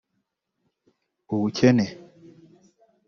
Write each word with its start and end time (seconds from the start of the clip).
ubukene 1.33 1.85